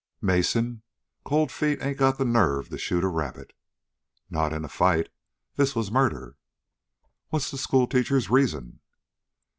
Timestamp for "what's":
7.29-7.51